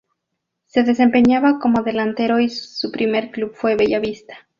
Se 0.65 0.81
desempeñaba 0.81 1.59
como 1.59 1.83
delantero 1.83 2.39
y 2.39 2.49
su 2.49 2.91
primer 2.91 3.29
club 3.29 3.51
fue 3.53 3.75
Bella 3.75 3.99
Vista. 3.99 4.35